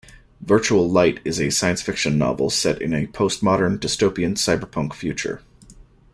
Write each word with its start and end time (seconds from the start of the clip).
"Virtual 0.41 0.89
Light" 0.89 1.19
is 1.23 1.39
a 1.39 1.51
science-fiction 1.51 2.17
novel 2.17 2.49
set 2.49 2.81
in 2.81 2.91
a 2.91 3.05
postmodern, 3.05 3.77
dystopian, 3.77 4.31
cyberpunk 4.31 4.93
future. 4.95 5.43